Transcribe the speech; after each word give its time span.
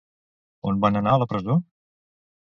On 0.71 0.79
va 0.85 0.89
anar 1.01 1.13
a 1.17 1.19
la 1.23 1.27
presó? 1.33 1.57